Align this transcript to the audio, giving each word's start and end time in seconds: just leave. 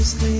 just 0.00 0.22
leave. 0.22 0.39